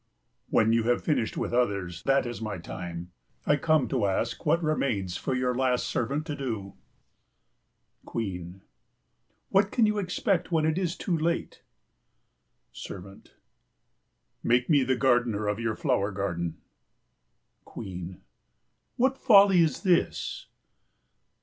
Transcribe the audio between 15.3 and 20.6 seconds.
of your flower garden. QUEEN. What folly is this?